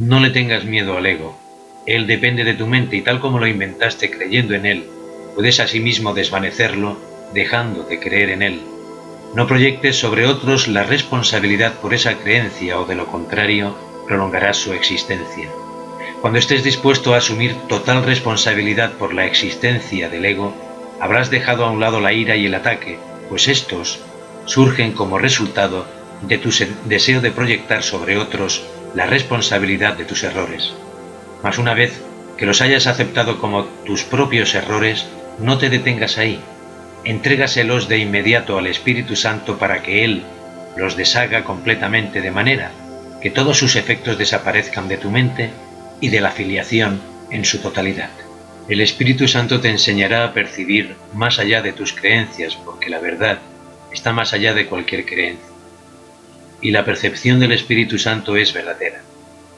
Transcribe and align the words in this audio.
No 0.00 0.18
le 0.18 0.30
tengas 0.30 0.64
miedo 0.64 0.96
al 0.96 1.04
ego. 1.04 1.38
Él 1.84 2.06
depende 2.06 2.42
de 2.42 2.54
tu 2.54 2.66
mente 2.66 2.96
y 2.96 3.02
tal 3.02 3.20
como 3.20 3.38
lo 3.38 3.46
inventaste 3.46 4.10
creyendo 4.10 4.54
en 4.54 4.64
él, 4.64 4.86
puedes 5.34 5.60
asimismo 5.60 6.14
desvanecerlo 6.14 6.96
dejando 7.34 7.82
de 7.82 8.00
creer 8.00 8.30
en 8.30 8.40
él. 8.40 8.62
No 9.34 9.46
proyectes 9.46 9.98
sobre 9.98 10.24
otros 10.24 10.68
la 10.68 10.84
responsabilidad 10.84 11.74
por 11.74 11.92
esa 11.92 12.14
creencia 12.14 12.80
o 12.80 12.86
de 12.86 12.94
lo 12.94 13.08
contrario 13.08 13.76
prolongarás 14.06 14.56
su 14.56 14.72
existencia. 14.72 15.50
Cuando 16.22 16.38
estés 16.38 16.64
dispuesto 16.64 17.12
a 17.12 17.18
asumir 17.18 17.54
total 17.68 18.02
responsabilidad 18.02 18.92
por 18.92 19.12
la 19.12 19.26
existencia 19.26 20.08
del 20.08 20.24
ego, 20.24 20.54
habrás 20.98 21.30
dejado 21.30 21.66
a 21.66 21.70
un 21.70 21.78
lado 21.78 22.00
la 22.00 22.14
ira 22.14 22.36
y 22.36 22.46
el 22.46 22.54
ataque, 22.54 22.98
pues 23.28 23.48
estos 23.48 24.00
surgen 24.46 24.92
como 24.92 25.18
resultado 25.18 25.84
de 26.22 26.38
tu 26.38 26.48
deseo 26.86 27.20
de 27.20 27.32
proyectar 27.32 27.82
sobre 27.82 28.16
otros 28.16 28.64
la 28.94 29.06
responsabilidad 29.06 29.96
de 29.96 30.04
tus 30.04 30.24
errores. 30.24 30.72
Mas 31.42 31.58
una 31.58 31.74
vez 31.74 32.00
que 32.36 32.46
los 32.46 32.60
hayas 32.60 32.86
aceptado 32.86 33.38
como 33.38 33.64
tus 33.86 34.02
propios 34.02 34.54
errores, 34.54 35.06
no 35.38 35.58
te 35.58 35.70
detengas 35.70 36.18
ahí. 36.18 36.40
Entrégaselos 37.04 37.88
de 37.88 37.98
inmediato 37.98 38.58
al 38.58 38.66
Espíritu 38.66 39.16
Santo 39.16 39.58
para 39.58 39.82
que 39.82 40.04
Él 40.04 40.22
los 40.76 40.96
deshaga 40.96 41.44
completamente 41.44 42.20
de 42.20 42.30
manera 42.30 42.70
que 43.20 43.30
todos 43.30 43.58
sus 43.58 43.76
efectos 43.76 44.18
desaparezcan 44.18 44.88
de 44.88 44.96
tu 44.96 45.10
mente 45.10 45.50
y 46.00 46.08
de 46.08 46.20
la 46.20 46.30
filiación 46.30 47.00
en 47.30 47.44
su 47.44 47.58
totalidad. 47.58 48.10
El 48.68 48.80
Espíritu 48.80 49.28
Santo 49.28 49.60
te 49.60 49.68
enseñará 49.68 50.24
a 50.24 50.32
percibir 50.32 50.96
más 51.12 51.38
allá 51.38 51.60
de 51.60 51.72
tus 51.72 51.92
creencias, 51.92 52.56
porque 52.56 52.88
la 52.88 53.00
verdad 53.00 53.38
está 53.92 54.12
más 54.12 54.32
allá 54.32 54.54
de 54.54 54.66
cualquier 54.66 55.04
creencia. 55.04 55.49
Y 56.62 56.70
la 56.70 56.84
percepción 56.84 57.40
del 57.40 57.52
Espíritu 57.52 57.98
Santo 57.98 58.36
es 58.36 58.52
verdadera. 58.52 59.02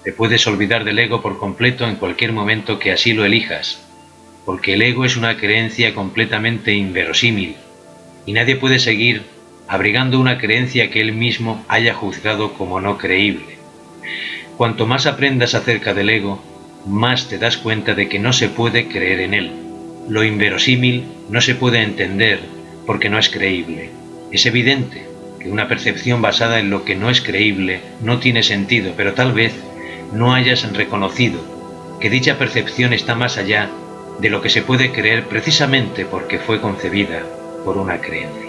Te 0.05 0.13
puedes 0.13 0.47
olvidar 0.47 0.85
del 0.85 0.99
ego 0.99 1.23
por 1.23 1.39
completo 1.39 1.87
en 1.87 1.97
cualquier 1.97 2.33
momento 2.33 2.79
que 2.79 2.93
así 2.93 3.13
lo 3.13 3.25
elijas, 3.25 3.81
porque 4.45 4.75
el 4.75 4.83
ego 4.83 5.05
es 5.05 5.17
una 5.17 5.37
creencia 5.37 5.95
completamente 5.95 6.73
inverosímil, 6.75 7.55
y 8.27 8.33
nadie 8.33 8.57
puede 8.57 8.79
seguir 8.79 9.23
abrigando 9.69 10.19
una 10.21 10.39
creencia 10.39 10.91
que 10.91 11.01
él 11.01 11.13
mismo 11.13 11.65
haya 11.69 11.95
juzgado 11.95 12.55
como 12.55 12.81
no 12.81 12.99
creíble. 12.99 13.59
Cuanto 14.57 14.87
más 14.87 15.07
aprendas 15.07 15.55
acerca 15.55 15.95
del 15.95 16.11
ego, 16.11 16.43
más 16.87 17.29
te 17.29 17.39
das 17.39 17.57
cuenta 17.57 17.95
de 17.95 18.09
que 18.09 18.19
no 18.19 18.33
se 18.33 18.49
puede 18.49 18.89
creer 18.89 19.21
en 19.21 19.35
él. 19.35 19.53
Lo 20.09 20.25
inverosímil 20.25 21.05
no 21.31 21.41
se 21.41 21.55
puede 21.55 21.83
entender 21.83 22.41
porque 22.87 23.09
no 23.09 23.19
es 23.19 23.29
creíble. 23.29 23.91
Es 24.33 24.47
evidente 24.47 25.12
que 25.43 25.51
una 25.51 25.69
percepción 25.69 26.23
basada 26.23 26.61
en 26.61 26.71
lo 26.71 26.85
que 26.85 26.95
no 26.95 27.11
es 27.11 27.21
creíble 27.21 27.81
no 28.01 28.19
tiene 28.19 28.43
sentido, 28.43 28.95
pero 28.97 29.15
tal 29.15 29.33
vez 29.33 29.53
no 30.13 30.35
hayas 30.35 30.71
reconocido 30.73 31.41
que 32.01 32.11
dicha 32.11 32.39
percepción 32.39 32.93
está 32.93 33.15
más 33.15 33.39
allá 33.39 33.71
de 34.21 34.31
lo 34.31 34.41
que 34.43 34.51
se 34.51 34.63
puede 34.63 34.93
creer 34.93 35.25
precisamente 35.25 36.05
porque 36.05 36.39
fue 36.39 36.61
concebida 36.61 37.23
por 37.65 37.77
una 37.77 38.01
creencia. 38.01 38.42